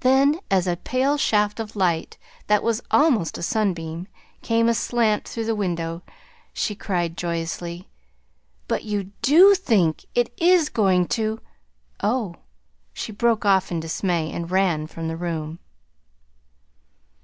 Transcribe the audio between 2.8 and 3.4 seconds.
almost a